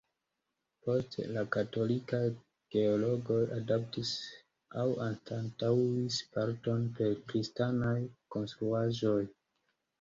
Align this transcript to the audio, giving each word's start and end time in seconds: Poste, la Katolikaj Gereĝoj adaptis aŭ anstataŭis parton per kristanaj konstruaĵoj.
Poste, 0.85 1.25
la 1.35 1.43
Katolikaj 1.55 2.21
Gereĝoj 2.77 3.37
adaptis 3.59 4.15
aŭ 4.85 4.87
anstataŭis 5.11 6.19
parton 6.33 6.91
per 6.99 7.17
kristanaj 7.31 7.97
konstruaĵoj. 8.39 9.19